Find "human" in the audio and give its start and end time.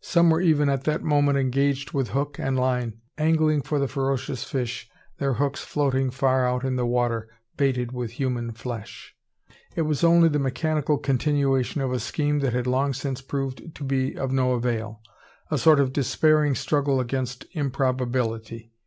8.12-8.52